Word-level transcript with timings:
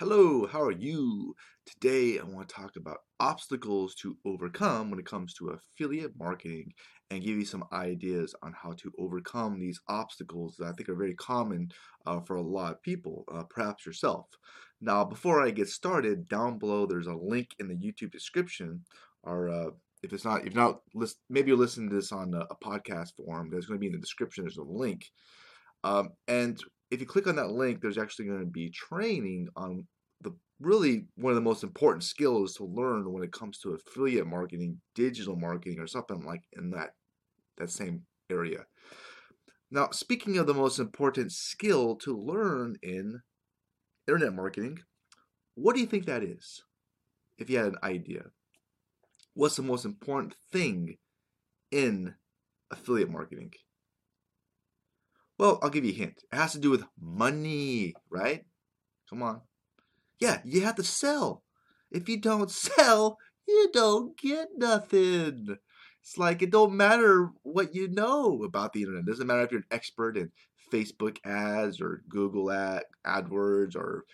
Hello, 0.00 0.44
how 0.48 0.60
are 0.60 0.72
you? 0.72 1.36
Today 1.66 2.18
I 2.18 2.24
want 2.24 2.48
to 2.48 2.54
talk 2.56 2.72
about 2.74 2.96
obstacles 3.20 3.94
to 4.02 4.16
overcome 4.26 4.90
when 4.90 4.98
it 4.98 5.06
comes 5.06 5.34
to 5.34 5.50
affiliate 5.50 6.18
marketing 6.18 6.72
and 7.12 7.22
give 7.22 7.36
you 7.36 7.44
some 7.44 7.62
ideas 7.72 8.34
on 8.42 8.52
how 8.60 8.72
to 8.72 8.90
overcome 8.98 9.60
these 9.60 9.78
obstacles 9.88 10.56
that 10.58 10.66
I 10.66 10.72
think 10.72 10.88
are 10.88 10.96
very 10.96 11.14
common 11.14 11.68
uh, 12.06 12.18
for 12.22 12.34
a 12.34 12.42
lot 12.42 12.72
of 12.72 12.82
people, 12.82 13.24
uh, 13.32 13.44
perhaps 13.48 13.86
yourself. 13.86 14.26
Now, 14.80 15.04
before 15.04 15.40
I 15.40 15.52
get 15.52 15.68
started, 15.68 16.28
down 16.28 16.58
below 16.58 16.86
there's 16.86 17.06
a 17.06 17.14
link 17.14 17.50
in 17.60 17.68
the 17.68 17.76
YouTube 17.76 18.10
description, 18.10 18.84
or 19.22 19.48
uh, 19.48 19.70
if 20.02 20.12
it's 20.12 20.24
not, 20.24 20.44
if 20.44 20.56
not, 20.56 20.80
maybe 21.30 21.50
you're 21.50 21.56
listening 21.56 21.90
to 21.90 21.94
this 21.94 22.10
on 22.10 22.34
a, 22.34 22.46
podcast 22.56 23.14
form. 23.14 23.48
There's 23.48 23.66
going 23.66 23.78
to 23.78 23.80
be 23.80 23.86
in 23.86 23.92
the 23.92 23.98
description. 24.00 24.42
There's 24.42 24.56
a 24.56 24.64
link, 24.64 25.08
um, 25.84 26.08
and 26.26 26.58
if 26.94 27.00
you 27.00 27.06
click 27.06 27.26
on 27.26 27.36
that 27.36 27.50
link, 27.50 27.80
there's 27.80 27.98
actually 27.98 28.26
going 28.26 28.40
to 28.40 28.46
be 28.46 28.70
training 28.70 29.48
on 29.56 29.86
the 30.20 30.32
really 30.60 31.06
one 31.16 31.32
of 31.32 31.34
the 31.34 31.42
most 31.42 31.64
important 31.64 32.04
skills 32.04 32.54
to 32.54 32.64
learn 32.64 33.12
when 33.12 33.24
it 33.24 33.32
comes 33.32 33.58
to 33.58 33.74
affiliate 33.74 34.26
marketing, 34.26 34.80
digital 34.94 35.36
marketing, 35.36 35.80
or 35.80 35.86
something 35.86 36.24
like 36.24 36.42
in 36.52 36.70
that 36.70 36.90
that 37.58 37.70
same 37.70 38.02
area. 38.30 38.64
Now, 39.70 39.90
speaking 39.90 40.38
of 40.38 40.46
the 40.46 40.54
most 40.54 40.78
important 40.78 41.32
skill 41.32 41.96
to 41.96 42.16
learn 42.16 42.76
in 42.82 43.20
internet 44.06 44.34
marketing, 44.34 44.78
what 45.56 45.74
do 45.74 45.80
you 45.80 45.86
think 45.86 46.06
that 46.06 46.22
is? 46.22 46.62
If 47.38 47.50
you 47.50 47.58
had 47.58 47.72
an 47.72 47.78
idea, 47.82 48.22
what's 49.34 49.56
the 49.56 49.62
most 49.62 49.84
important 49.84 50.34
thing 50.52 50.96
in 51.72 52.14
affiliate 52.70 53.10
marketing? 53.10 53.52
Well, 55.38 55.58
I'll 55.62 55.70
give 55.70 55.84
you 55.84 55.92
a 55.92 55.96
hint. 55.96 56.22
It 56.32 56.36
has 56.36 56.52
to 56.52 56.58
do 56.58 56.70
with 56.70 56.84
money, 57.00 57.94
right? 58.10 58.44
Come 59.10 59.22
on. 59.22 59.40
Yeah, 60.20 60.40
you 60.44 60.62
have 60.62 60.76
to 60.76 60.84
sell. 60.84 61.42
If 61.90 62.08
you 62.08 62.20
don't 62.20 62.50
sell, 62.50 63.18
you 63.46 63.70
don't 63.72 64.16
get 64.16 64.48
nothing. 64.56 65.56
It's 66.02 66.18
like 66.18 66.42
it 66.42 66.50
don't 66.50 66.76
matter 66.76 67.30
what 67.42 67.74
you 67.74 67.88
know 67.88 68.42
about 68.42 68.72
the 68.72 68.82
internet. 68.82 69.04
It 69.04 69.06
doesn't 69.06 69.26
matter 69.26 69.42
if 69.42 69.50
you're 69.50 69.60
an 69.60 69.66
expert 69.70 70.16
in 70.16 70.30
Facebook 70.72 71.18
ads 71.24 71.80
or 71.80 72.02
Google 72.08 72.50
ad, 72.50 72.84
AdWords 73.06 73.74
or 73.74 74.04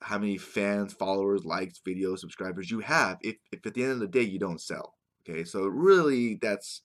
how 0.00 0.18
many 0.18 0.38
fans, 0.38 0.92
followers, 0.92 1.44
likes, 1.44 1.80
videos, 1.86 2.18
subscribers 2.18 2.70
you 2.70 2.80
have. 2.80 3.18
If, 3.22 3.36
if 3.52 3.64
at 3.66 3.74
the 3.74 3.82
end 3.82 3.92
of 3.92 4.00
the 4.00 4.08
day 4.08 4.22
you 4.22 4.38
don't 4.38 4.60
sell. 4.60 4.94
Okay, 5.28 5.44
so 5.44 5.64
really 5.66 6.38
that's 6.40 6.82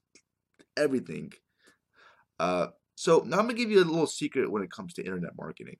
everything. 0.76 1.32
Uh, 2.40 2.68
so 2.96 3.24
now 3.26 3.40
I'm 3.40 3.48
gonna 3.48 3.54
give 3.58 3.72
you 3.72 3.82
a 3.82 3.86
little 3.86 4.08
secret 4.08 4.52
when 4.52 4.64
it 4.64 4.72
comes 4.72 4.94
to 4.94 5.04
internet 5.04 5.38
marketing. 5.38 5.78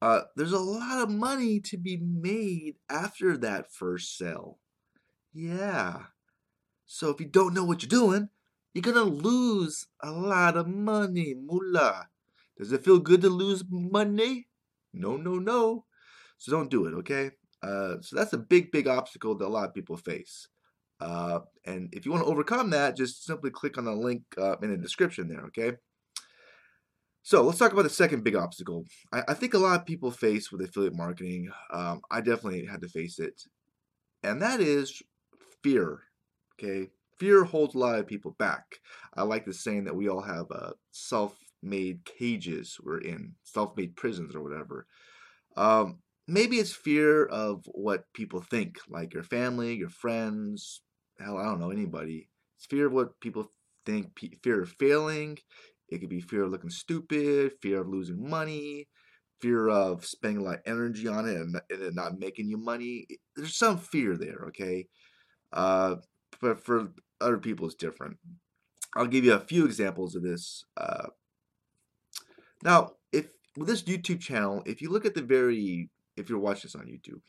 Uh, 0.00 0.22
there's 0.36 0.52
a 0.52 0.58
lot 0.58 1.02
of 1.02 1.10
money 1.10 1.58
to 1.60 1.76
be 1.76 1.96
made 1.96 2.76
after 2.88 3.36
that 3.36 3.72
first 3.72 4.16
sale. 4.16 4.58
Yeah. 5.32 6.02
So 6.86 7.10
if 7.10 7.20
you 7.20 7.26
don't 7.26 7.54
know 7.54 7.64
what 7.64 7.82
you're 7.82 7.88
doing, 7.88 8.28
you're 8.72 8.82
gonna 8.82 9.02
lose 9.02 9.86
a 10.00 10.10
lot 10.10 10.56
of 10.56 10.68
money, 10.68 11.34
mullah. 11.34 12.08
Does 12.56 12.72
it 12.72 12.84
feel 12.84 12.98
good 12.98 13.20
to 13.22 13.28
lose 13.28 13.64
money? 13.68 14.48
No, 14.92 15.16
no, 15.16 15.38
no. 15.38 15.84
So 16.38 16.52
don't 16.52 16.70
do 16.70 16.86
it, 16.86 16.94
okay? 16.94 17.32
Uh, 17.62 17.96
so 18.00 18.16
that's 18.16 18.32
a 18.32 18.38
big, 18.38 18.70
big 18.70 18.86
obstacle 18.86 19.36
that 19.36 19.46
a 19.46 19.48
lot 19.48 19.68
of 19.68 19.74
people 19.74 19.96
face. 19.96 20.48
Uh, 21.00 21.40
and 21.64 21.88
if 21.92 22.04
you 22.04 22.12
want 22.12 22.24
to 22.24 22.30
overcome 22.30 22.70
that, 22.70 22.96
just 22.96 23.24
simply 23.24 23.50
click 23.50 23.78
on 23.78 23.84
the 23.84 23.92
link 23.92 24.22
uh, 24.36 24.56
in 24.62 24.70
the 24.70 24.76
description 24.76 25.28
there, 25.28 25.44
okay? 25.46 25.76
So 27.22 27.42
let's 27.42 27.58
talk 27.58 27.72
about 27.72 27.82
the 27.82 27.90
second 27.90 28.24
big 28.24 28.34
obstacle. 28.34 28.84
I, 29.12 29.22
I 29.28 29.34
think 29.34 29.54
a 29.54 29.58
lot 29.58 29.78
of 29.78 29.86
people 29.86 30.10
face 30.10 30.50
with 30.50 30.62
affiliate 30.62 30.96
marketing. 30.96 31.50
Um, 31.70 32.00
I 32.10 32.20
definitely 32.20 32.64
had 32.64 32.80
to 32.82 32.88
face 32.88 33.18
it, 33.18 33.42
and 34.22 34.40
that 34.40 34.60
is 34.60 35.02
fear. 35.62 36.00
Okay, 36.58 36.88
fear 37.18 37.44
holds 37.44 37.74
a 37.74 37.78
lot 37.78 37.98
of 37.98 38.06
people 38.06 38.34
back. 38.38 38.80
I 39.14 39.22
like 39.24 39.44
the 39.44 39.52
saying 39.52 39.84
that 39.84 39.94
we 39.94 40.08
all 40.08 40.22
have 40.22 40.46
uh, 40.50 40.70
self-made 40.90 42.04
cages 42.04 42.78
we're 42.82 42.98
in, 42.98 43.34
self-made 43.44 43.94
prisons 43.94 44.34
or 44.34 44.42
whatever. 44.42 44.86
Um, 45.56 45.98
maybe 46.26 46.56
it's 46.56 46.72
fear 46.72 47.26
of 47.26 47.64
what 47.66 48.04
people 48.14 48.40
think, 48.40 48.78
like 48.88 49.12
your 49.12 49.22
family, 49.22 49.76
your 49.76 49.90
friends, 49.90 50.80
hell, 51.18 51.38
I 51.38 51.44
don't 51.44 51.60
know 51.60 51.70
anybody. 51.70 52.28
It's 52.56 52.66
fear 52.66 52.86
of 52.86 52.92
what 52.92 53.20
people 53.20 53.50
think, 53.86 54.18
fear 54.42 54.62
of 54.62 54.70
failing. 54.78 55.38
It 55.88 55.98
could 55.98 56.10
be 56.10 56.20
fear 56.20 56.44
of 56.44 56.50
looking 56.50 56.70
stupid, 56.70 57.52
fear 57.62 57.80
of 57.80 57.88
losing 57.88 58.28
money, 58.28 58.88
fear 59.40 59.68
of 59.68 60.04
spending 60.04 60.42
a 60.42 60.44
lot 60.44 60.56
of 60.56 60.62
energy 60.66 61.08
on 61.08 61.28
it 61.28 61.36
and, 61.36 61.60
and 61.70 61.94
not 61.94 62.18
making 62.18 62.48
you 62.48 62.58
money. 62.58 63.06
There's 63.36 63.56
some 63.56 63.78
fear 63.78 64.16
there, 64.16 64.44
okay? 64.48 64.86
Uh, 65.52 65.96
but 66.40 66.64
for 66.64 66.88
other 67.20 67.38
people, 67.38 67.66
it's 67.66 67.74
different. 67.74 68.18
I'll 68.94 69.06
give 69.06 69.24
you 69.24 69.34
a 69.34 69.40
few 69.40 69.64
examples 69.64 70.14
of 70.14 70.22
this. 70.22 70.64
Uh, 70.76 71.08
now, 72.62 72.92
if 73.12 73.26
with 73.56 73.68
this 73.68 73.82
YouTube 73.82 74.20
channel, 74.20 74.62
if 74.66 74.82
you 74.82 74.90
look 74.90 75.04
at 75.04 75.14
the 75.14 75.22
very, 75.22 75.90
if 76.16 76.28
you're 76.28 76.38
watching 76.38 76.62
this 76.64 76.74
on 76.74 76.86
YouTube 76.86 77.20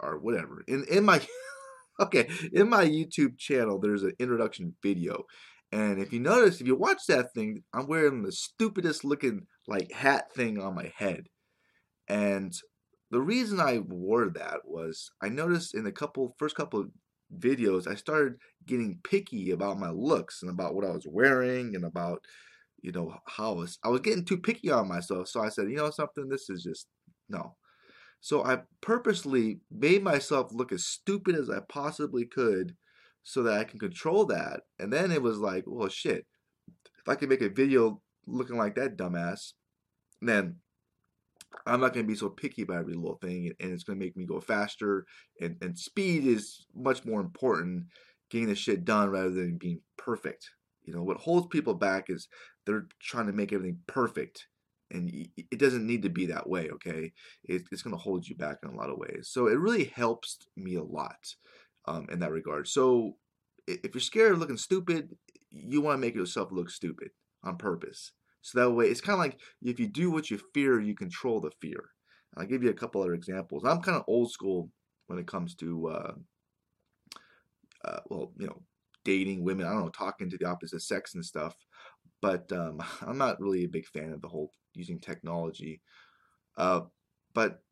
or 0.00 0.18
whatever, 0.18 0.64
in 0.66 0.84
in 0.90 1.04
my, 1.04 1.18
okay, 2.00 2.28
in 2.52 2.68
my 2.68 2.84
YouTube 2.84 3.38
channel, 3.38 3.78
there's 3.78 4.02
an 4.02 4.12
introduction 4.18 4.74
video, 4.82 5.24
and 5.72 6.00
if 6.00 6.12
you 6.12 6.20
notice, 6.20 6.60
if 6.60 6.66
you 6.66 6.76
watch 6.76 7.02
that 7.08 7.32
thing, 7.34 7.62
I'm 7.72 7.86
wearing 7.86 8.22
the 8.22 8.32
stupidest 8.32 9.04
looking 9.04 9.46
like 9.68 9.92
hat 9.92 10.32
thing 10.32 10.60
on 10.60 10.74
my 10.74 10.92
head. 10.96 11.26
And 12.08 12.52
the 13.10 13.20
reason 13.20 13.60
I 13.60 13.78
wore 13.78 14.30
that 14.30 14.60
was 14.64 15.10
I 15.22 15.28
noticed 15.28 15.74
in 15.74 15.84
the 15.84 15.92
couple 15.92 16.34
first 16.38 16.56
couple 16.56 16.80
of 16.80 16.90
videos 17.38 17.86
I 17.86 17.94
started 17.94 18.34
getting 18.66 18.98
picky 19.04 19.52
about 19.52 19.78
my 19.78 19.90
looks 19.90 20.42
and 20.42 20.50
about 20.50 20.74
what 20.74 20.84
I 20.84 20.90
was 20.90 21.06
wearing 21.08 21.76
and 21.76 21.84
about 21.84 22.24
you 22.82 22.90
know 22.92 23.14
how 23.26 23.52
I 23.52 23.56
was 23.56 23.78
I 23.84 23.88
was 23.88 24.00
getting 24.00 24.24
too 24.24 24.38
picky 24.38 24.70
on 24.70 24.88
myself. 24.88 25.28
So 25.28 25.40
I 25.40 25.48
said, 25.50 25.70
you 25.70 25.76
know 25.76 25.90
something, 25.90 26.28
this 26.28 26.50
is 26.50 26.62
just 26.62 26.86
no. 27.28 27.56
So 28.20 28.44
I 28.44 28.60
purposely 28.80 29.60
made 29.70 30.02
myself 30.02 30.52
look 30.52 30.72
as 30.72 30.86
stupid 30.86 31.34
as 31.34 31.48
I 31.48 31.60
possibly 31.60 32.26
could 32.26 32.76
so 33.22 33.42
that 33.42 33.58
I 33.58 33.64
can 33.64 33.78
control 33.78 34.24
that. 34.26 34.60
And 34.78 34.92
then 34.92 35.10
it 35.10 35.22
was 35.22 35.38
like, 35.38 35.64
well, 35.66 35.88
shit, 35.88 36.26
if 36.98 37.08
I 37.08 37.14
can 37.14 37.28
make 37.28 37.42
a 37.42 37.48
video 37.48 38.02
looking 38.26 38.56
like 38.56 38.74
that 38.74 38.96
dumbass, 38.96 39.52
then 40.20 40.56
I'm 41.66 41.80
not 41.80 41.92
going 41.92 42.06
to 42.06 42.12
be 42.12 42.16
so 42.16 42.28
picky 42.28 42.62
about 42.62 42.80
every 42.80 42.94
little 42.94 43.18
thing, 43.20 43.52
and 43.58 43.72
it's 43.72 43.84
going 43.84 43.98
to 43.98 44.04
make 44.04 44.16
me 44.16 44.24
go 44.24 44.40
faster. 44.40 45.04
And, 45.40 45.56
and 45.60 45.78
speed 45.78 46.26
is 46.26 46.66
much 46.74 47.04
more 47.04 47.20
important, 47.20 47.86
getting 48.30 48.48
the 48.48 48.54
shit 48.54 48.84
done 48.84 49.10
rather 49.10 49.30
than 49.30 49.58
being 49.58 49.80
perfect. 49.96 50.50
You 50.84 50.94
know, 50.94 51.02
what 51.02 51.18
holds 51.18 51.48
people 51.48 51.74
back 51.74 52.08
is 52.08 52.28
they're 52.66 52.86
trying 53.00 53.26
to 53.26 53.32
make 53.32 53.52
everything 53.52 53.78
perfect. 53.86 54.46
And 54.90 55.28
it 55.36 55.58
doesn't 55.58 55.86
need 55.86 56.02
to 56.02 56.08
be 56.08 56.26
that 56.26 56.48
way, 56.48 56.68
okay? 56.70 57.12
It's 57.44 57.82
going 57.82 57.94
to 57.94 58.02
hold 58.02 58.26
you 58.26 58.36
back 58.36 58.58
in 58.62 58.70
a 58.70 58.74
lot 58.74 58.90
of 58.90 58.98
ways. 58.98 59.28
So 59.30 59.46
it 59.46 59.58
really 59.58 59.84
helps 59.84 60.38
me 60.56 60.74
a 60.74 60.82
lot 60.82 61.34
um, 61.86 62.06
in 62.10 62.18
that 62.20 62.32
regard. 62.32 62.66
So 62.66 63.16
if 63.66 63.94
you're 63.94 64.00
scared 64.00 64.32
of 64.32 64.38
looking 64.38 64.56
stupid, 64.56 65.16
you 65.50 65.80
want 65.80 65.96
to 65.96 66.00
make 66.00 66.14
yourself 66.14 66.50
look 66.50 66.70
stupid 66.70 67.10
on 67.44 67.56
purpose. 67.56 68.12
So 68.42 68.58
that 68.58 68.70
way, 68.70 68.86
it's 68.86 69.00
kind 69.00 69.14
of 69.14 69.20
like 69.20 69.38
if 69.62 69.78
you 69.78 69.86
do 69.86 70.10
what 70.10 70.30
you 70.30 70.40
fear, 70.54 70.80
you 70.80 70.94
control 70.94 71.40
the 71.40 71.50
fear. 71.60 71.90
I'll 72.36 72.46
give 72.46 72.62
you 72.62 72.70
a 72.70 72.74
couple 72.74 73.00
other 73.00 73.14
examples. 73.14 73.64
I'm 73.64 73.82
kind 73.82 73.96
of 73.96 74.04
old 74.06 74.30
school 74.32 74.70
when 75.08 75.18
it 75.18 75.26
comes 75.26 75.54
to, 75.56 75.88
uh, 75.88 76.12
uh, 77.84 78.00
well, 78.08 78.32
you 78.38 78.46
know, 78.46 78.62
dating 79.04 79.44
women. 79.44 79.66
I 79.66 79.70
don't 79.70 79.84
know, 79.84 79.88
talking 79.90 80.30
to 80.30 80.38
the 80.38 80.46
opposite 80.46 80.82
sex 80.82 81.14
and 81.14 81.24
stuff. 81.24 81.54
But 82.20 82.50
um, 82.52 82.82
I'm 83.06 83.18
not 83.18 83.40
really 83.40 83.64
a 83.64 83.68
big 83.68 83.86
fan 83.86 84.12
of 84.12 84.22
the 84.22 84.28
whole 84.28 84.50
using 84.74 84.98
technology. 84.98 85.80
Uh, 86.56 86.82
but 87.34 87.62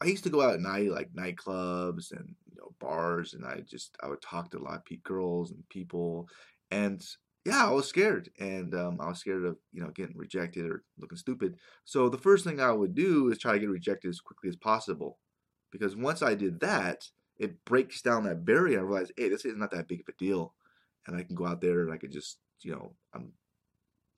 I 0.00 0.06
used 0.06 0.24
to 0.24 0.30
go 0.30 0.42
out 0.42 0.54
at 0.54 0.60
night, 0.60 0.90
like 0.90 1.12
nightclubs 1.12 2.12
and 2.12 2.34
you 2.46 2.56
know 2.56 2.72
bars, 2.78 3.34
and 3.34 3.44
I 3.44 3.60
just 3.60 3.96
I 4.02 4.08
would 4.08 4.22
talk 4.22 4.50
to 4.50 4.58
a 4.58 4.60
lot 4.60 4.82
of 4.90 5.02
girls 5.02 5.50
and 5.50 5.68
people, 5.68 6.28
and 6.70 7.04
yeah, 7.44 7.66
I 7.66 7.70
was 7.70 7.88
scared, 7.88 8.30
and 8.38 8.74
um, 8.74 9.00
I 9.00 9.08
was 9.08 9.18
scared 9.18 9.44
of 9.44 9.56
you 9.72 9.82
know 9.82 9.90
getting 9.90 10.16
rejected 10.16 10.66
or 10.66 10.84
looking 10.98 11.18
stupid. 11.18 11.56
So 11.84 12.08
the 12.08 12.18
first 12.18 12.44
thing 12.44 12.60
I 12.60 12.70
would 12.72 12.94
do 12.94 13.30
is 13.30 13.38
try 13.38 13.52
to 13.54 13.58
get 13.58 13.70
rejected 13.70 14.08
as 14.08 14.20
quickly 14.20 14.48
as 14.48 14.56
possible, 14.56 15.18
because 15.72 15.96
once 15.96 16.22
I 16.22 16.34
did 16.34 16.60
that, 16.60 17.02
it 17.38 17.64
breaks 17.64 18.00
down 18.00 18.24
that 18.24 18.44
barrier. 18.44 18.80
I 18.80 18.82
realized, 18.82 19.12
hey, 19.16 19.28
this 19.28 19.44
is 19.44 19.56
not 19.56 19.72
that 19.72 19.88
big 19.88 20.00
of 20.00 20.08
a 20.08 20.12
deal, 20.18 20.54
and 21.06 21.16
I 21.16 21.22
can 21.22 21.34
go 21.34 21.46
out 21.46 21.60
there 21.60 21.82
and 21.82 21.92
I 21.92 21.96
can 21.96 22.12
just 22.12 22.38
you 22.62 22.72
know 22.72 22.94
I'm 23.14 23.32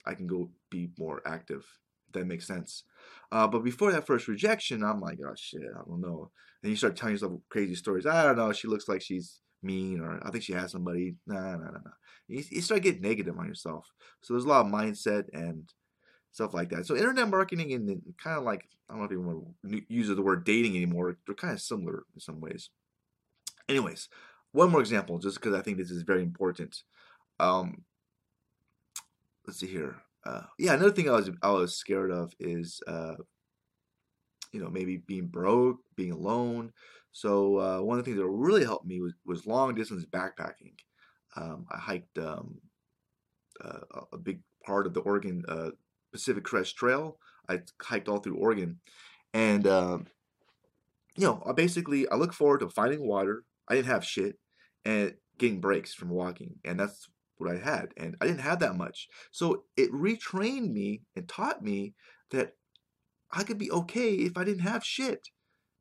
I 0.07 0.15
can 0.15 0.27
go 0.27 0.51
be 0.71 0.91
more 0.99 1.21
active 1.27 1.67
If 2.09 2.15
that 2.15 2.27
makes 2.27 2.47
sense. 2.47 2.85
Uh, 3.31 3.47
but 3.47 3.63
before 3.65 3.93
that 3.93 4.07
first 4.07 4.29
rejection, 4.29 4.83
I'm 4.83 5.01
like, 5.01 5.19
oh 5.25 5.35
shit, 5.37 5.63
I 5.63 5.83
don't 5.87 6.01
know. 6.01 6.31
And 6.63 6.71
you 6.71 6.77
start 6.77 6.97
telling 6.97 7.15
yourself 7.15 7.41
crazy 7.49 7.75
stories. 7.75 8.07
I 8.07 8.25
don't 8.25 8.37
know. 8.37 8.53
She 8.53 8.69
looks 8.69 8.89
like 8.89 9.03
she's 9.03 9.41
mean, 9.63 10.01
or 10.01 10.21
I 10.27 10.31
think 10.31 10.45
she 10.45 10.53
has 10.53 10.73
somebody. 10.73 11.17
Nah, 11.27 11.57
nah, 11.57 11.57
nah, 11.57 11.71
nah. 11.85 11.91
You, 12.29 12.43
you 12.49 12.61
start 12.61 12.83
getting 12.83 13.03
negative 13.03 13.39
on 13.39 13.47
yourself. 13.47 13.87
So 14.23 14.35
there's 14.35 14.45
a 14.45 14.49
lot 14.49 14.67
of 14.67 14.73
mindset 14.73 15.25
and 15.33 15.69
stuff 16.33 16.55
like 16.55 16.71
that. 16.71 16.87
So 16.87 16.97
internet 16.97 17.29
marketing 17.29 17.73
and 17.73 18.03
kind 18.23 18.39
of 18.39 18.45
like 18.45 18.65
I 18.89 18.95
don't 18.95 19.01
know 19.01 19.07
if 19.07 19.13
you 19.13 19.21
want 19.21 19.45
to 19.71 19.83
use 19.89 20.09
the 20.09 20.23
word 20.23 20.45
dating 20.45 20.77
anymore. 20.77 21.17
They're 21.27 21.35
kind 21.35 21.55
of 21.55 21.61
similar 21.61 22.05
in 22.15 22.21
some 22.21 22.41
ways. 22.41 22.71
Anyways, 23.69 24.09
one 24.53 24.71
more 24.71 24.81
example, 24.81 25.19
just 25.19 25.41
because 25.41 25.55
I 25.55 25.63
think 25.63 25.79
this 25.79 25.91
is 25.91 26.03
very 26.03 26.23
important. 26.23 26.83
Um, 27.39 27.85
let's 29.47 29.61
see 29.61 29.67
here. 29.67 29.97
Uh, 30.25 30.43
yeah, 30.59 30.75
another 30.75 30.93
thing 30.93 31.09
I 31.09 31.13
was 31.13 31.31
I 31.43 31.51
was 31.51 31.77
scared 31.77 32.11
of 32.11 32.33
is 32.39 32.83
uh, 32.87 33.15
you 34.53 34.61
know 34.61 34.69
maybe 34.69 34.99
being 34.99 35.27
broke, 35.29 35.79
being 35.97 36.13
alone. 36.13 36.73
So 37.13 37.59
uh, 37.59 37.83
one 37.83 37.99
of 37.99 38.05
the 38.05 38.11
things 38.11 38.21
that 38.21 38.29
really 38.29 38.65
helped 38.65 38.87
me 38.87 39.01
was 39.01 39.15
was 39.25 39.47
long 39.47 39.75
distance 39.75 40.05
backpacking. 40.05 40.75
Um, 41.37 41.67
I 41.71 41.79
hiked 41.79 42.19
um, 42.19 42.61
a 44.13 44.19
big 44.19 44.41
part 44.65 44.87
of 44.87 44.95
the 44.95 45.01
Oregon 45.01 45.45
uh, 45.49 45.71
Pacific 46.13 46.45
Crest 46.45 46.77
Trail. 46.77 47.19
I 47.49 47.61
hiked 47.81 48.09
all 48.09 48.19
through 48.19 48.37
Oregon, 48.37 48.81
and 49.33 49.67
um, 49.67 50.07
you 51.17 51.27
know, 51.27 51.43
I 51.47 51.53
basically 51.53 52.09
I 52.09 52.17
look 52.17 52.33
forward 52.33 52.61
to 52.61 52.69
finding 52.69 53.07
water. 53.07 53.45
I 53.71 53.77
didn't 53.77 53.89
have 53.89 54.05
shit, 54.05 54.37
and 54.85 55.15
getting 55.39 55.61
breaks 55.61 55.95
from 55.95 56.11
walking, 56.11 56.57
and 56.65 56.79
that's 56.79 57.09
what 57.39 57.51
I 57.51 57.59
had, 57.59 57.95
and 57.97 58.17
I 58.21 58.27
didn't 58.27 58.41
have 58.43 58.61
that 58.61 58.77
much. 58.77 59.09
So 59.31 59.65
it 59.77 59.91
retrained 59.93 60.73
me 60.73 61.03
and 61.17 61.29
taught 61.29 61.63
me 61.63 61.95
that 62.31 62.55
I 63.33 63.45
could 63.45 63.59
be 63.59 63.71
okay 63.71 64.15
if 64.15 64.37
I 64.37 64.45
didn't 64.45 64.63
have 64.63 64.85
shit. 64.85 65.29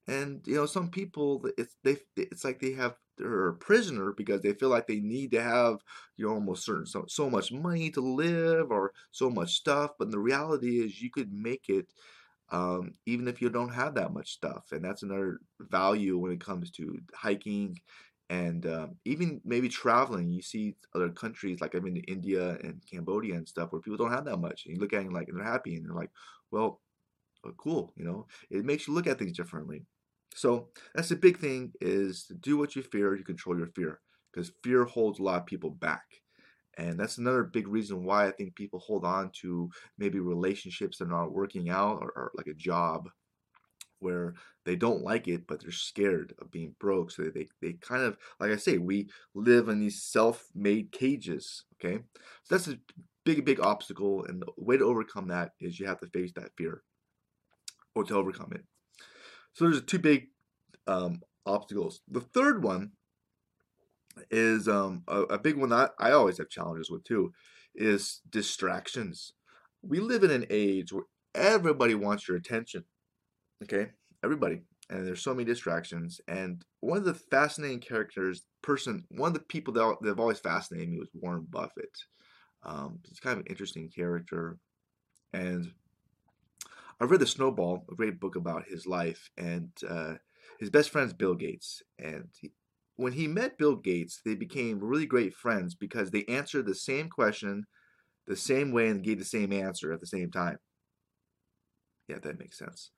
And 0.07 0.41
you 0.47 0.55
know, 0.55 0.65
some 0.65 0.89
people 0.89 1.45
it's 1.57 1.75
they 1.83 1.97
it's 2.17 2.43
like 2.43 2.59
they 2.59 2.73
have 2.73 2.95
they're 3.17 3.49
a 3.49 3.55
prisoner 3.55 4.13
because 4.15 4.41
they 4.41 4.53
feel 4.53 4.69
like 4.69 4.87
they 4.87 4.99
need 5.01 5.31
to 5.31 5.41
have 5.43 5.79
you 6.17 6.25
know 6.27 6.33
almost 6.33 6.65
certain 6.65 6.85
so, 6.85 7.05
so 7.07 7.29
much 7.29 7.51
money 7.51 7.91
to 7.91 8.01
live 8.01 8.71
or 8.71 8.93
so 9.11 9.29
much 9.29 9.55
stuff. 9.55 9.91
But 9.99 10.11
the 10.11 10.19
reality 10.19 10.79
is 10.83 11.01
you 11.01 11.11
could 11.11 11.31
make 11.31 11.69
it 11.69 11.87
um, 12.51 12.93
even 13.05 13.27
if 13.27 13.41
you 13.41 13.49
don't 13.49 13.73
have 13.73 13.95
that 13.95 14.13
much 14.13 14.31
stuff. 14.31 14.71
And 14.71 14.83
that's 14.83 15.03
another 15.03 15.39
value 15.59 16.17
when 16.17 16.31
it 16.31 16.43
comes 16.43 16.71
to 16.71 16.97
hiking 17.13 17.77
and 18.29 18.65
um, 18.65 18.95
even 19.05 19.41
maybe 19.43 19.69
traveling. 19.69 20.29
You 20.29 20.41
see 20.41 20.75
other 20.95 21.09
countries 21.09 21.61
like 21.61 21.75
I've 21.75 21.83
been 21.83 21.95
to 21.95 22.11
India 22.11 22.57
and 22.63 22.81
Cambodia 22.89 23.35
and 23.35 23.47
stuff 23.47 23.71
where 23.71 23.81
people 23.81 23.97
don't 23.97 24.13
have 24.13 24.25
that 24.25 24.37
much. 24.37 24.65
And 24.65 24.75
you 24.75 24.81
look 24.81 24.93
at 24.93 25.03
them 25.03 25.13
like 25.13 25.27
they're 25.31 25.43
happy 25.43 25.75
and 25.75 25.85
they're 25.85 25.95
like, 25.95 26.11
well, 26.51 26.81
uh, 27.45 27.51
cool. 27.57 27.93
You 27.95 28.05
know, 28.05 28.27
it 28.49 28.65
makes 28.65 28.87
you 28.87 28.93
look 28.93 29.07
at 29.07 29.19
things 29.19 29.37
differently. 29.37 29.85
So 30.35 30.69
that's 30.93 31.09
the 31.09 31.15
big 31.15 31.39
thing 31.39 31.73
is 31.81 32.25
to 32.25 32.33
do 32.33 32.57
what 32.57 32.75
you 32.75 32.83
fear, 32.83 33.15
you 33.15 33.23
control 33.23 33.57
your 33.57 33.67
fear 33.75 33.99
because 34.31 34.51
fear 34.63 34.85
holds 34.85 35.19
a 35.19 35.23
lot 35.23 35.41
of 35.41 35.45
people 35.45 35.71
back. 35.71 36.03
And 36.79 36.97
that's 36.97 37.17
another 37.17 37.43
big 37.43 37.67
reason 37.67 38.05
why 38.05 38.27
I 38.27 38.31
think 38.31 38.55
people 38.55 38.79
hold 38.79 39.03
on 39.03 39.31
to 39.41 39.69
maybe 39.97 40.19
relationships 40.19 40.97
that 40.97 41.05
are 41.05 41.07
not 41.09 41.33
working 41.33 41.69
out 41.69 41.99
or, 42.01 42.09
or 42.15 42.31
like 42.35 42.47
a 42.47 42.53
job 42.53 43.09
where 43.99 44.35
they 44.63 44.77
don't 44.77 45.03
like 45.03 45.27
it, 45.27 45.45
but 45.45 45.61
they're 45.61 45.71
scared 45.71 46.33
of 46.39 46.51
being 46.51 46.73
broke. 46.79 47.11
So 47.11 47.23
they, 47.23 47.49
they 47.61 47.73
kind 47.73 48.03
of, 48.03 48.17
like 48.39 48.51
I 48.51 48.55
say, 48.55 48.77
we 48.77 49.09
live 49.35 49.67
in 49.67 49.81
these 49.81 50.01
self 50.01 50.47
made 50.55 50.93
cages. 50.93 51.65
Okay. 51.75 51.99
So 52.43 52.55
that's 52.55 52.69
a 52.69 52.79
big, 53.25 53.43
big 53.43 53.59
obstacle. 53.59 54.23
And 54.23 54.41
the 54.41 54.47
way 54.55 54.77
to 54.77 54.85
overcome 54.85 55.27
that 55.27 55.51
is 55.59 55.81
you 55.81 55.85
have 55.85 55.99
to 55.99 56.07
face 56.07 56.31
that 56.35 56.55
fear 56.57 56.83
or 57.93 58.05
to 58.05 58.15
overcome 58.15 58.53
it. 58.53 58.63
So 59.51 59.65
there's 59.65 59.83
two 59.83 59.99
big 59.99 60.27
um, 60.87 61.21
obstacles. 61.45 61.99
The 62.09 62.21
third 62.21 62.63
one 62.63 62.91
is 64.31 64.67
um, 64.67 65.03
a, 65.07 65.21
a, 65.23 65.37
big 65.39 65.57
one 65.57 65.69
that 65.69 65.91
I 65.99 66.11
always 66.11 66.37
have 66.37 66.49
challenges 66.49 66.89
with 66.89 67.03
too, 67.03 67.33
is 67.75 68.21
distractions. 68.29 69.33
We 69.81 69.99
live 69.99 70.23
in 70.23 70.31
an 70.31 70.45
age 70.49 70.91
where 70.91 71.03
everybody 71.33 71.95
wants 71.95 72.27
your 72.27 72.37
attention. 72.37 72.83
Okay, 73.63 73.87
everybody, 74.23 74.61
and 74.89 75.05
there's 75.05 75.21
so 75.21 75.33
many 75.33 75.45
distractions. 75.45 76.21
And 76.27 76.63
one 76.79 76.97
of 76.97 77.05
the 77.05 77.13
fascinating 77.13 77.79
characters, 77.79 78.43
person, 78.61 79.05
one 79.09 79.29
of 79.29 79.33
the 79.33 79.41
people 79.41 79.73
that, 79.73 79.97
that 80.01 80.07
have 80.07 80.19
always 80.19 80.39
fascinated 80.39 80.89
me 80.89 80.99
was 80.99 81.09
Warren 81.13 81.47
Buffett. 81.49 81.97
Um, 82.63 82.99
he's 83.07 83.19
kind 83.19 83.33
of 83.33 83.45
an 83.45 83.49
interesting 83.49 83.89
character, 83.89 84.57
and 85.33 85.71
I 86.99 87.05
read 87.05 87.21
The 87.21 87.27
Snowball, 87.27 87.85
a 87.89 87.95
great 87.95 88.19
book 88.19 88.35
about 88.35 88.65
his 88.67 88.85
life, 88.85 89.29
and 89.37 89.69
uh, 89.87 90.15
his 90.59 90.69
best 90.69 90.89
friend's 90.89 91.13
Bill 91.13 91.33
Gates. 91.33 91.81
And 91.97 92.27
when 92.99 93.13
he 93.13 93.27
met 93.27 93.57
Bill 93.57 93.77
Gates, 93.77 94.19
they 94.25 94.35
became 94.35 94.83
really 94.83 95.05
great 95.05 95.33
friends 95.33 95.73
because 95.73 96.11
they 96.11 96.25
answered 96.25 96.65
the 96.65 96.75
same 96.75 97.07
question 97.07 97.63
the 98.27 98.35
same 98.35 98.73
way 98.73 98.89
and 98.89 99.03
gave 99.03 99.19
the 99.19 99.25
same 99.25 99.53
answer 99.53 99.93
at 99.93 100.01
the 100.01 100.05
same 100.05 100.29
time. 100.29 100.57
Yeah, 102.09 102.17
that 102.21 102.39
makes 102.39 102.57
sense. 102.57 102.91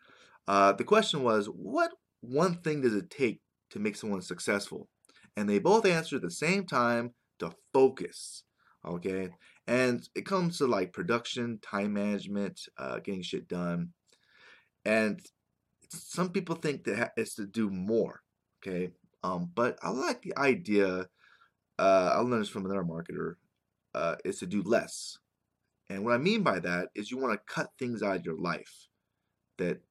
Uh, 0.48 0.72
the 0.72 0.84
question 0.84 1.22
was, 1.22 1.46
what 1.46 1.92
one 2.22 2.56
thing 2.62 2.82
does 2.82 2.96
it 2.96 3.12
take 3.12 3.42
to 3.70 3.80
make 3.80 3.96
someone 3.96 4.24
successful? 4.24 4.90
And 5.38 5.48
they 5.48 5.60
both 5.60 5.86
answered 5.86 6.18
at 6.18 6.22
the 6.24 6.32
same 6.32 6.66
time 6.66 7.12
to 7.38 7.52
focus. 7.72 8.44
Okay, 8.84 9.30
and 9.68 10.02
it 10.16 10.26
comes 10.26 10.58
to 10.58 10.66
like 10.66 10.94
production, 10.94 11.60
time 11.62 11.94
management, 11.94 12.60
uh, 12.80 12.98
getting 12.98 13.22
shit 13.22 13.48
done, 13.48 13.90
and 14.84 15.20
some 15.90 16.30
people 16.30 16.56
think 16.56 16.86
that 16.86 17.12
it's 17.16 17.36
to 17.36 17.46
do 17.46 17.70
more. 17.70 18.22
Okay, 18.66 18.90
um, 19.24 19.52
but 19.54 19.78
I 19.82 19.90
like 19.90 20.22
the 20.22 20.38
idea. 20.38 21.08
Uh, 21.78 22.12
I 22.14 22.20
learned 22.20 22.42
this 22.42 22.50
from 22.50 22.66
another 22.66 22.84
marketer. 22.84 23.36
Uh, 23.94 24.16
is 24.24 24.40
to 24.40 24.46
do 24.46 24.62
less, 24.64 25.18
and 25.90 26.06
what 26.06 26.14
I 26.14 26.18
mean 26.18 26.44
by 26.44 26.60
that 26.60 26.88
is 26.96 27.12
you 27.12 27.18
want 27.18 27.34
to 27.34 27.54
cut 27.54 27.72
things 27.78 28.02
out 28.02 28.16
of 28.16 28.26
your 28.26 28.38
life 28.38 28.88
that 29.58 29.82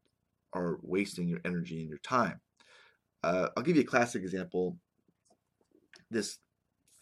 are 0.55 0.79
wasting 0.82 1.29
your 1.29 1.41
energy 1.44 1.81
and 1.81 1.88
your 1.88 1.99
time. 1.99 2.41
Uh, 3.23 3.49
I'll 3.55 3.62
give 3.62 3.77
you 3.77 3.82
a 3.82 3.87
classic 3.87 4.23
example. 4.23 4.79
This 6.11 6.38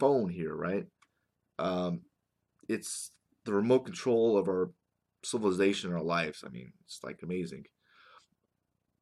phone 0.00 0.28
here, 0.28 0.54
right? 0.54 0.86
Um, 1.58 2.02
it's 2.68 3.12
the 3.44 3.52
remote 3.52 3.84
control 3.84 4.36
of 4.36 4.48
our 4.48 4.70
civilization, 5.24 5.92
our 5.92 6.02
lives. 6.02 6.44
I 6.44 6.50
mean, 6.50 6.72
it's 6.84 7.00
like 7.02 7.20
amazing. 7.22 7.64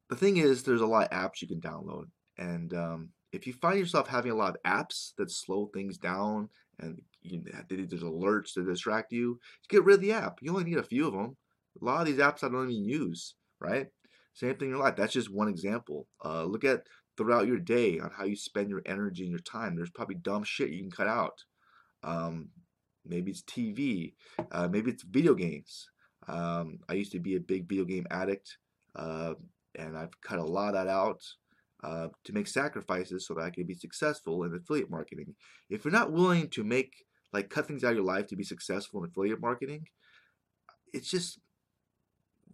The 0.09 0.15
thing 0.15 0.37
is, 0.37 0.63
there's 0.63 0.81
a 0.81 0.87
lot 0.87 1.11
of 1.11 1.17
apps 1.17 1.41
you 1.41 1.47
can 1.47 1.59
download, 1.59 2.05
and 2.37 2.73
um, 2.73 3.09
if 3.31 3.45
you 3.45 3.53
find 3.53 3.79
yourself 3.79 4.07
having 4.07 4.31
a 4.31 4.35
lot 4.35 4.55
of 4.55 4.63
apps 4.63 5.13
that 5.17 5.31
slow 5.31 5.69
things 5.73 5.97
down 5.97 6.49
and 6.79 7.01
you, 7.21 7.43
there's 7.69 8.03
alerts 8.03 8.53
to 8.53 8.65
distract 8.65 9.11
you, 9.11 9.39
get 9.69 9.83
rid 9.83 9.95
of 9.95 10.01
the 10.01 10.13
app. 10.13 10.39
You 10.41 10.51
only 10.51 10.63
need 10.63 10.77
a 10.77 10.83
few 10.83 11.07
of 11.07 11.13
them. 11.13 11.35
A 11.81 11.85
lot 11.85 12.01
of 12.01 12.07
these 12.07 12.17
apps 12.17 12.43
I 12.43 12.49
don't 12.49 12.69
even 12.69 12.85
use, 12.85 13.35
right? 13.59 13.87
Same 14.33 14.55
thing 14.55 14.69
in 14.69 14.75
your 14.75 14.83
life. 14.83 14.95
That's 14.95 15.13
just 15.13 15.33
one 15.33 15.47
example. 15.47 16.07
Uh, 16.23 16.43
look 16.45 16.63
at 16.63 16.83
throughout 17.17 17.47
your 17.47 17.59
day 17.59 17.99
on 17.99 18.11
how 18.15 18.25
you 18.25 18.35
spend 18.35 18.69
your 18.69 18.83
energy 18.85 19.23
and 19.23 19.31
your 19.31 19.39
time. 19.39 19.75
There's 19.75 19.89
probably 19.89 20.15
dumb 20.15 20.43
shit 20.43 20.69
you 20.69 20.81
can 20.81 20.91
cut 20.91 21.07
out. 21.07 21.43
Um, 22.03 22.49
maybe 23.05 23.31
it's 23.31 23.41
TV, 23.41 24.13
uh, 24.51 24.67
maybe 24.67 24.91
it's 24.91 25.03
video 25.03 25.33
games. 25.33 25.89
Um, 26.27 26.79
I 26.87 26.93
used 26.93 27.11
to 27.13 27.19
be 27.19 27.35
a 27.35 27.39
big 27.39 27.67
video 27.67 27.85
game 27.85 28.05
addict, 28.11 28.57
uh, 28.95 29.33
and 29.75 29.97
I've 29.97 30.19
cut 30.21 30.39
a 30.39 30.43
lot 30.43 30.69
of 30.69 30.73
that 30.75 30.87
out 30.87 31.21
uh, 31.83 32.07
to 32.23 32.33
make 32.33 32.47
sacrifices 32.47 33.27
so 33.27 33.33
that 33.35 33.43
I 33.43 33.49
can 33.49 33.65
be 33.65 33.75
successful 33.75 34.43
in 34.43 34.53
affiliate 34.53 34.89
marketing. 34.89 35.35
If 35.69 35.85
you're 35.85 35.91
not 35.91 36.11
willing 36.11 36.49
to 36.49 36.63
make 36.63 37.05
like 37.33 37.49
cut 37.49 37.67
things 37.67 37.83
out 37.83 37.91
of 37.91 37.97
your 37.97 38.05
life 38.05 38.27
to 38.27 38.35
be 38.35 38.43
successful 38.43 39.03
in 39.03 39.09
affiliate 39.09 39.41
marketing, 39.41 39.85
it's 40.93 41.09
just 41.09 41.39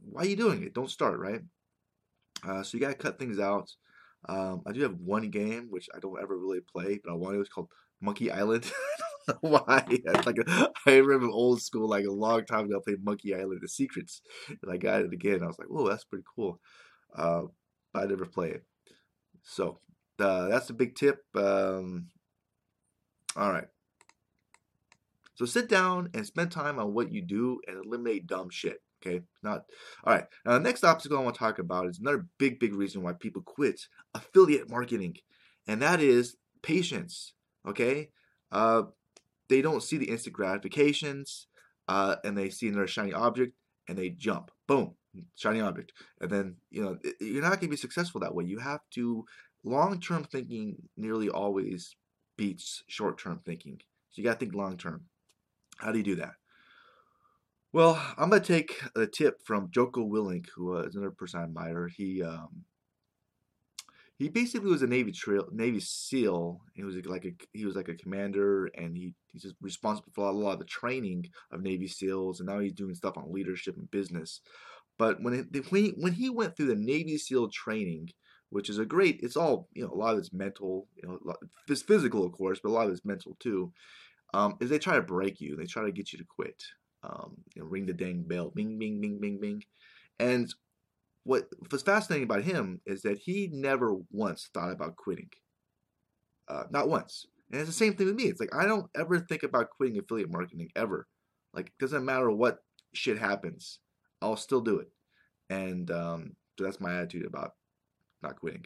why 0.10 0.24
are 0.24 0.27
you 0.27 0.36
doing 0.36 0.63
it? 0.63 0.74
Don't 0.74 0.89
start, 0.89 1.20
right? 1.20 1.42
Uh, 2.46 2.63
so 2.63 2.75
you 2.75 2.82
gotta 2.82 2.96
cut 2.96 3.18
things 3.18 3.39
out. 3.39 3.70
Um, 4.27 4.62
I 4.65 4.72
do 4.72 4.82
have 4.82 4.96
one 4.96 5.30
game 5.30 5.68
which 5.70 5.89
I 5.96 6.00
don't 6.00 6.22
ever 6.22 6.38
really 6.38 6.62
play, 6.62 7.00
but 7.03 7.12
I 7.12 7.15
want 7.15 7.38
it. 7.38 7.39
It's 7.39 7.50
called 7.50 7.70
Monkey 8.01 8.32
Island. 8.32 8.70
why. 9.42 9.86
It's 9.89 10.25
like 10.25 10.38
a, 10.38 10.70
I 10.86 10.98
remember 10.98 11.27
old 11.27 11.62
school, 11.62 11.88
like 11.88 12.06
a 12.06 12.12
long 12.12 12.46
time 12.46 12.65
ago, 12.65 12.77
I 12.77 12.84
played 12.84 13.03
Monkey 13.03 13.36
Island: 13.36 13.60
The 13.62 13.68
Secrets, 13.68 14.22
and 14.50 14.72
I 14.72 14.77
got 14.77 15.01
it 15.01 15.13
again. 15.13 15.44
I 15.44 15.48
was 15.48 15.60
like, 15.60 15.70
"Whoa, 15.70 15.88
that's 15.88 16.06
pretty 16.06 16.25
cool." 16.36 16.60
Uh, 17.15 17.44
I 17.94 18.06
never 18.06 18.25
play 18.25 18.50
it. 18.51 18.63
So 19.44 19.80
uh, 20.20 20.48
that's 20.48 20.70
a 20.70 20.74
big 20.74 20.96
tip. 20.96 21.24
Um, 21.36 22.08
all 23.36 23.52
right. 23.52 23.68
So 25.36 25.46
sit 25.46 25.68
down 25.68 26.10
and 26.14 26.26
spend 26.26 26.52
time 26.52 26.80
on 26.80 26.94
what 26.94 27.12
you 27.12 27.22
do 27.22 27.60
and 27.68 27.84
eliminate 27.84 28.28
dumb 28.28 28.50
shit. 28.50 28.82
Okay, 29.06 29.22
not 29.42 29.66
all 30.06 30.14
right. 30.14 30.26
Now 30.46 30.54
the 30.54 30.60
next 30.60 30.84
obstacle 30.84 31.18
I 31.18 31.22
want 31.22 31.36
to 31.36 31.40
talk 31.40 31.60
about 31.60 31.88
is 31.88 32.00
another 32.00 32.28
big, 32.38 32.60
big 32.60 32.74
reason 32.74 33.04
why 33.04 33.14
people 33.14 33.42
quit 33.42 33.82
affiliate 34.14 34.70
marketing, 34.70 35.18
and 35.68 35.82
that 35.82 36.00
is 36.00 36.38
patience. 36.62 37.34
Okay, 37.68 38.12
uh, 38.52 38.84
they 39.50 39.62
don't 39.62 39.84
see 39.84 39.98
the 39.98 40.10
instant 40.10 40.36
gratifications, 40.36 41.48
uh, 41.88 42.16
and 42.24 42.38
they 42.38 42.50
see 42.50 42.68
another 42.68 42.88
shiny 42.88 43.14
object 43.14 43.54
and 43.88 43.98
they 43.98 44.10
jump. 44.10 44.52
Boom, 44.68 44.96
shiny 45.36 45.62
object. 45.62 45.93
And 46.22 46.29
then, 46.29 46.55
you 46.70 46.84
know, 46.84 46.98
you're 47.20 47.41
not 47.41 47.60
going 47.60 47.62
to 47.62 47.67
be 47.70 47.77
successful 47.77 48.22
that 48.22 48.34
way. 48.34 48.46
You 48.46 48.60
have 48.60 48.82
to, 48.96 49.25
long 49.63 50.00
term 50.00 50.24
thinking 50.24 50.75
nearly 50.98 51.29
always 51.29 51.96
beats 52.38 52.84
short 52.88 53.17
term 53.17 53.41
thinking. 53.46 53.79
So 54.10 54.22
you 54.22 54.24
got 54.24 54.34
to 54.34 54.39
think 54.39 54.55
long 54.55 54.77
term. 54.77 55.05
How 55.77 55.91
do 55.91 55.98
you 55.98 56.03
do 56.03 56.15
that? 56.15 56.34
Well, 57.74 58.00
I'm 58.20 58.29
gonna 58.29 58.39
take 58.39 58.79
a 58.96 59.08
tip 59.08 59.41
from 59.43 59.72
Jocko 59.72 60.08
Willink, 60.08 60.46
who 60.55 60.77
uh, 60.77 60.82
is 60.82 60.96
another 60.96 61.10
person 61.10 61.39
I 61.39 61.43
admire. 61.46 61.88
He 61.88 62.22
um, 62.22 62.65
he 64.20 64.29
basically 64.29 64.70
was 64.70 64.84
a 64.84 64.88
Navy 64.88 65.12
trail, 65.12 65.48
Navy 65.51 65.79
SEAL. 65.79 66.62
He 66.75 66.84
was 66.84 66.96
like 67.08 67.25
a 67.25 67.34
he 67.51 67.65
was 67.65 67.75
like 67.75 67.89
a 67.89 67.96
commander, 67.96 68.67
and 68.77 68.96
he 68.96 69.15
he's 69.25 69.51
responsible 69.60 70.12
for 70.13 70.29
a 70.29 70.32
lot 70.32 70.53
of 70.53 70.60
the 70.60 70.65
training 70.65 71.25
of 71.51 71.63
Navy 71.63 71.88
SEALs, 71.88 72.39
and 72.39 72.48
now 72.48 72.60
he's 72.60 72.74
doing 72.74 72.93
stuff 72.93 73.17
on 73.17 73.34
leadership 73.34 73.75
and 73.75 73.89
business. 73.89 74.39
But 74.98 75.22
when 75.22 75.34
it, 75.34 75.70
when 75.70 75.84
he, 75.84 75.90
when 75.98 76.14
he 76.14 76.30
went 76.30 76.56
through 76.56 76.68
the 76.68 76.76
Navy 76.76 77.18
SEAL 77.18 77.50
training, 77.50 78.10
which 78.50 78.70
is 78.70 78.78
a 78.78 78.86
great, 78.86 79.20
it's 79.24 79.36
all 79.36 79.68
you 79.74 79.84
know, 79.84 79.92
a 79.92 79.96
lot 79.96 80.14
of 80.14 80.20
it's 80.20 80.34
mental, 80.34 80.88
you 80.96 81.08
know, 81.08 81.34
it's 81.68 81.82
physical, 81.82 82.26
of 82.26 82.32
course, 82.34 82.60
but 82.62 82.70
a 82.70 82.72
lot 82.72 82.86
of 82.88 82.94
it's 82.94 83.06
mental 83.06 83.36
too. 83.40 83.72
Um, 84.34 84.58
is 84.60 84.70
they 84.70 84.80
try 84.80 84.96
to 84.96 85.02
break 85.02 85.42
you, 85.42 85.56
they 85.56 85.66
try 85.66 85.84
to 85.84 85.92
get 85.92 86.12
you 86.12 86.20
to 86.20 86.26
quit. 86.26 86.64
Um, 87.04 87.36
you 87.54 87.62
know, 87.62 87.68
ring 87.68 87.86
the 87.86 87.94
dang 87.94 88.24
bell, 88.24 88.52
bing, 88.56 88.80
bing, 88.80 89.02
bing, 89.02 89.20
bing, 89.20 89.40
bing, 89.40 89.64
and 90.20 90.54
what 91.24 91.48
was 91.72 91.82
fascinating 91.82 92.26
about 92.26 92.44
him 92.44 92.82
is 92.86 93.02
that 93.04 93.18
he 93.18 93.50
never 93.52 93.96
once 94.12 94.50
thought 94.54 94.72
about 94.72 94.96
quitting. 94.96 95.30
Uh, 96.48 96.64
not 96.70 96.90
once. 96.90 97.26
And 97.52 97.62
it's 97.62 97.70
the 97.70 97.74
same 97.74 97.94
thing 97.94 98.08
with 98.08 98.16
me. 98.16 98.26
It's 98.26 98.40
like 98.40 98.54
I 98.54 98.66
don't 98.66 98.90
ever 98.96 99.20
think 99.20 99.44
about 99.44 99.70
quitting 99.70 99.98
affiliate 99.98 100.32
marketing 100.32 100.70
ever. 100.76 101.08
Like 101.54 101.68
it 101.68 101.78
doesn't 101.80 102.06
matter 102.06 102.30
what 102.30 102.60
shit 102.94 103.18
happens, 103.18 103.80
I'll 104.24 104.38
still 104.38 104.62
do 104.62 104.80
it. 104.80 104.89
And 105.50 105.92
um, 105.92 106.36
so 106.58 106.63
that's 106.63 106.80
my 106.80 106.96
attitude 106.96 107.25
about 107.25 107.53
not 108.22 108.39
quitting. 108.39 108.65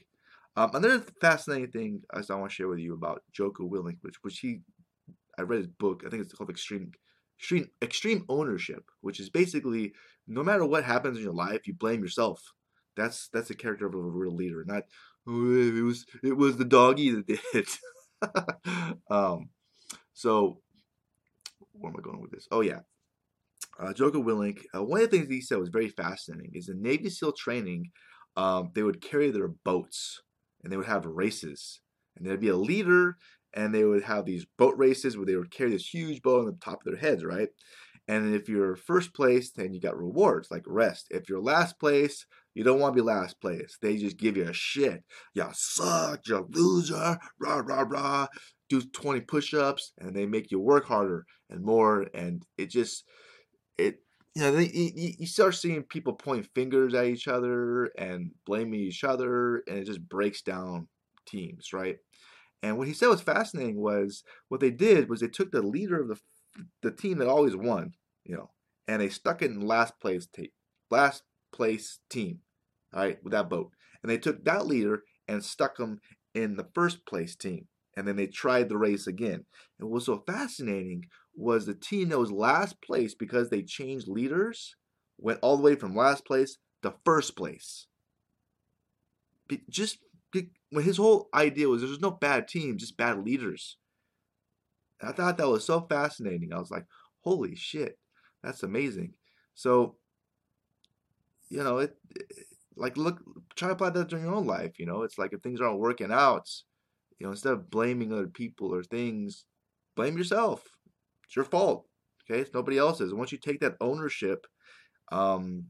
Um, 0.56 0.72
another 0.74 1.04
fascinating 1.22 1.72
thing 1.72 2.02
I 2.12 2.22
want 2.34 2.52
to 2.52 2.56
share 2.56 2.68
with 2.68 2.80
you 2.80 2.94
about 2.94 3.24
Jocko 3.32 3.70
Willink, 3.70 3.98
which 4.02 4.16
which 4.22 4.40
he, 4.40 4.62
I 5.38 5.44
read 5.44 5.60
his 5.60 5.68
book. 5.68 6.04
I 6.06 6.10
think 6.10 6.24
it's 6.24 6.34
called 6.34 6.50
Extreme 6.50 6.92
extreme 7.40 7.70
extreme 7.82 8.26
ownership, 8.30 8.86
which 9.02 9.20
is 9.20 9.30
basically 9.30 9.94
no 10.28 10.44
matter 10.44 10.66
what 10.66 10.84
happens 10.84 11.18
in 11.18 11.24
your 11.24 11.34
life, 11.34 11.68
you 11.68 11.74
blame 11.74 12.02
yourself. 12.02 12.42
That's 12.96 13.30
that's 13.30 13.50
the 13.50 13.56
character 13.56 13.86
of 13.86 13.94
a 13.94 13.98
real 13.98 14.36
leader, 14.36 14.64
not 14.66 14.84
oh, 15.28 15.56
it 15.56 15.84
was 15.84 16.06
it 16.24 16.36
was 16.36 16.58
the 16.58 16.66
doggy 16.66 17.12
that 17.12 17.28
did. 17.54 17.68
um, 19.12 19.50
so 20.14 20.62
where 21.74 21.92
am 21.92 22.00
I 22.00 22.02
going 22.02 22.22
with 22.22 22.32
this? 22.32 22.48
Oh 22.52 22.62
yeah, 22.62 22.80
uh, 23.80 23.94
Jocko 23.94 24.22
Willink. 24.22 24.62
Uh, 24.76 24.84
one 24.84 25.02
of 25.02 25.10
the 25.10 25.18
things 25.18 25.30
he 25.30 25.42
said 25.42 25.60
was 25.60 25.70
very 25.70 25.90
fascinating. 25.90 26.52
Is 26.54 26.70
in 26.70 26.82
Navy 26.82 27.10
SEAL 27.10 27.34
training, 27.34 27.92
um, 28.36 28.72
they 28.74 28.84
would 28.84 29.02
carry 29.02 29.32
their 29.32 29.48
boats 29.48 30.22
and 30.64 30.72
they 30.72 30.78
would 30.78 30.88
have 30.88 31.06
races, 31.06 31.82
and 32.16 32.26
there'd 32.26 32.40
be 32.40 32.50
a 32.50 32.58
leader 32.58 33.18
and 33.54 33.74
they 33.74 33.84
would 33.84 34.04
have 34.04 34.26
these 34.26 34.46
boat 34.58 34.76
races 34.78 35.18
where 35.18 35.26
they 35.26 35.36
would 35.36 35.52
carry 35.52 35.72
this 35.72 35.94
huge 35.94 36.22
boat 36.22 36.42
on 36.42 36.46
the 36.46 36.58
top 36.60 36.80
of 36.86 36.92
their 36.92 37.00
heads, 37.00 37.24
right? 37.24 37.50
And 38.08 38.34
if 38.34 38.48
you're 38.48 38.76
first 38.76 39.14
place, 39.14 39.52
then 39.52 39.74
you 39.74 39.82
got 39.82 39.98
rewards 39.98 40.50
like 40.50 40.64
rest. 40.66 41.08
If 41.10 41.28
you're 41.28 41.42
last 41.42 41.80
place, 41.80 42.26
you 42.54 42.64
don't 42.64 42.80
want 42.80 42.96
to 42.96 43.02
be 43.02 43.06
last 43.06 43.42
place. 43.42 43.78
They 43.82 43.98
just 43.98 44.18
give 44.18 44.38
you 44.38 44.48
a 44.48 44.54
shit. 44.54 45.04
You 45.34 45.46
suck, 45.54 46.22
you 46.28 46.48
loser, 46.50 47.18
rah, 47.40 47.62
rah, 47.66 47.86
rah. 47.88 48.28
Do 48.70 48.82
20 48.82 49.22
push 49.22 49.54
ups 49.54 49.92
and 49.98 50.16
they 50.16 50.26
make 50.26 50.52
you 50.52 50.60
work 50.60 50.86
harder 50.86 51.26
and 51.50 51.64
more. 51.64 52.08
And 52.14 52.44
it 52.58 52.70
just, 52.70 53.04
it, 53.78 54.00
you 54.36 54.42
know, 54.44 54.52
they, 54.52 54.66
you, 54.68 55.14
you 55.20 55.28
start 55.28 55.56
seeing 55.56 55.84
people 55.84 56.14
point 56.14 56.48
fingers 56.54 56.94
at 56.94 57.06
each 57.06 57.28
other 57.28 57.86
and 57.98 58.32
blaming 58.46 58.80
each 58.80 59.04
other, 59.04 59.64
and 59.68 59.78
it 59.80 59.86
just 59.86 60.08
breaks 60.08 60.42
down 60.42 60.88
teams, 61.26 61.74
right? 61.74 61.98
And 62.64 62.78
what 62.78 62.88
he 62.88 62.94
said 62.94 63.08
was 63.08 63.22
fascinating 63.22 63.78
was 63.78 64.24
what 64.50 64.60
they 64.60 64.72
did 64.72 65.10
was 65.10 65.20
they 65.20 65.28
took 65.28 65.52
the 65.52 65.62
leader 65.62 66.02
of 66.02 66.08
the 66.08 66.20
the 66.82 66.92
team 66.92 67.20
that 67.20 67.28
always 67.28 67.56
won, 67.56 67.94
you 68.26 68.36
know, 68.36 68.50
and 68.88 69.02
they 69.02 69.10
stuck 69.10 69.42
it 69.42 69.52
in 69.52 69.62
last 69.62 70.00
place 70.00 70.26
tape, 70.26 70.54
last 70.90 71.24
place 71.54 72.00
team, 72.10 72.40
all 72.94 73.04
right, 73.04 73.24
with 73.24 73.34
that 73.34 73.50
boat. 73.50 73.72
And 74.02 74.12
they 74.12 74.18
took 74.18 74.44
that 74.46 74.66
leader 74.66 75.04
and 75.28 75.44
stuck 75.44 75.80
him 75.80 76.00
in 76.34 76.56
the 76.56 76.68
first 76.74 77.06
place 77.06 77.36
team. 77.36 77.68
And 77.96 78.08
then 78.08 78.16
they 78.16 78.28
tried 78.28 78.70
the 78.70 78.78
race 78.78 79.08
again. 79.08 79.46
And 79.80 79.90
what 79.90 79.92
was 79.92 80.06
so 80.06 80.24
fascinating 80.26 81.06
was 81.38 81.66
the 81.66 81.76
team 81.76 82.10
that 82.10 82.20
was 82.20 82.32
last 82.32 82.82
place 82.82 83.14
because 83.14 83.50
they 83.50 83.62
changed 83.62 84.08
leaders 84.08 84.76
went 85.20 85.40
all 85.42 85.56
the 85.56 85.64
way 85.64 85.76
from 85.76 85.96
last 85.96 86.26
place 86.26 86.58
to 86.82 86.94
first 87.06 87.36
place. 87.36 87.88
Just 89.70 90.00
when 90.72 90.84
his 90.84 90.98
whole 90.98 91.30
idea 91.34 91.70
was 91.70 91.82
there's 91.82 92.00
no 92.00 92.12
bad 92.12 92.48
team, 92.48 92.78
just 92.78 92.98
bad 92.98 93.24
leaders. 93.24 93.78
I 95.02 95.12
thought 95.12 95.38
that 95.38 95.48
was 95.48 95.66
so 95.66 95.82
fascinating. 95.82 96.52
I 96.52 96.60
was 96.60 96.72
like, 96.72 96.86
holy 97.22 97.56
shit, 97.56 97.98
that's 98.44 98.64
amazing. 98.64 99.14
So, 99.54 99.96
you 101.50 101.64
know, 101.64 101.78
it, 101.78 101.96
it 102.16 102.48
like 102.76 102.98
look, 102.98 103.20
try 103.56 103.70
to 103.70 103.74
apply 103.74 103.92
that 103.92 104.12
in 104.12 104.22
your 104.22 104.34
own 104.34 104.46
life. 104.46 104.80
You 104.80 104.86
know, 104.86 105.04
it's 105.04 105.18
like 105.18 105.34
if 105.34 105.42
things 105.42 105.62
aren't 105.62 105.80
working 105.80 106.12
out, 106.12 106.50
you 107.20 107.26
know, 107.26 107.32
instead 107.32 107.54
of 107.54 107.70
blaming 107.70 108.12
other 108.12 108.28
people 108.28 108.74
or 108.74 108.84
things, 108.84 109.46
blame 109.96 110.18
yourself. 110.18 110.77
It's 111.28 111.36
your 111.36 111.46
fault. 111.46 111.86
Okay, 112.30 112.42
it's 112.42 112.54
nobody 112.54 112.78
else's. 112.78 113.12
And 113.12 113.20
once 113.20 113.32
you 113.32 113.38
take 113.38 113.60
that 113.62 113.76
ownership, 113.80 114.48
um, 115.12 115.66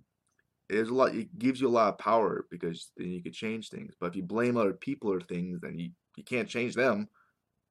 a 0.72 0.82
lot 0.84 1.16
it 1.16 1.38
gives 1.38 1.62
you 1.62 1.68
a 1.68 1.70
lot 1.70 1.90
of 1.90 1.98
power 1.98 2.46
because 2.52 2.92
then 2.98 3.12
you 3.12 3.22
can 3.22 3.32
change 3.32 3.70
things. 3.70 3.94
But 4.00 4.08
if 4.08 4.16
you 4.16 4.24
blame 4.24 4.58
other 4.58 4.74
people 4.74 5.12
or 5.12 5.22
things 5.22 5.60
then 5.62 5.80
you, 5.80 5.92
you 6.16 6.24
can't 6.24 6.50
change 6.50 6.76
them. 6.76 7.08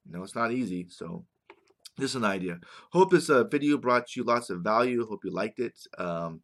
You 0.05 0.13
know 0.13 0.23
it's 0.23 0.35
not 0.35 0.53
easy. 0.53 0.87
So 0.89 1.25
just 1.99 2.15
an 2.15 2.25
idea. 2.25 2.59
Hope 2.93 3.11
this 3.11 3.31
uh, 3.31 3.45
video 3.45 3.79
brought 3.79 4.15
you 4.17 4.25
lots 4.25 4.51
of 4.51 4.61
value. 4.61 5.07
Hope 5.07 5.25
you 5.25 5.31
liked 5.31 5.61
it. 5.61 5.79
Um, 5.99 6.41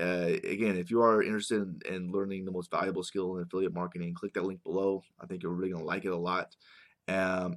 uh, 0.00 0.38
again 0.44 0.78
if 0.78 0.90
you 0.90 1.02
are 1.02 1.22
interested 1.22 1.60
in, 1.60 1.94
in, 1.94 2.12
learning 2.12 2.46
the 2.46 2.50
most 2.50 2.70
valuable 2.70 3.02
skill 3.02 3.36
in 3.36 3.42
affiliate 3.42 3.74
marketing 3.74 4.14
click 4.14 4.32
that 4.32 4.44
link 4.44 4.62
below. 4.62 5.02
I 5.20 5.26
think 5.26 5.42
you're 5.42 5.52
really 5.52 5.72
going 5.72 5.82
to 5.82 5.88
like 5.88 6.06
it 6.06 6.12
a 6.12 6.16
lot. 6.16 6.56
Um, 7.08 7.56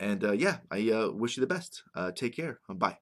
and 0.00 0.24
uh, 0.24 0.32
yeah 0.32 0.58
i 0.70 0.90
uh, 0.90 1.10
wish 1.10 1.36
you 1.36 1.40
the 1.40 1.46
best. 1.46 1.82
Uh, 1.94 2.10
take 2.10 2.34
care. 2.36 2.58
Bye 2.68 2.96